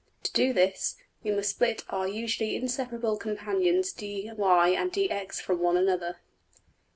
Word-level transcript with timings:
To 0.23 0.31
do 0.33 0.51
this, 0.51 0.95
we 1.23 1.29
must 1.29 1.51
split 1.51 1.83
our 1.89 2.07
usually 2.07 2.55
inseparable 2.55 3.17
companions 3.17 3.93
$dy$~and~$dx$ 3.93 5.39
from 5.39 5.59
one 5.59 5.77
another. 5.77 6.17